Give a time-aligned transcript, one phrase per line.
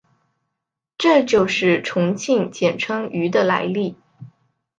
[0.97, 3.95] 这就是重庆简称渝的来历。